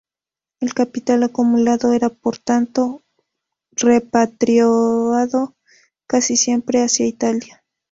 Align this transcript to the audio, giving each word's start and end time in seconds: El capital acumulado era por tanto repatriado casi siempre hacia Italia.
El 0.61 0.73
capital 0.73 1.21
acumulado 1.21 1.93
era 1.93 2.09
por 2.09 2.39
tanto 2.39 3.03
repatriado 3.73 5.53
casi 6.07 6.37
siempre 6.37 6.79
hacia 6.81 7.05
Italia. 7.05 7.63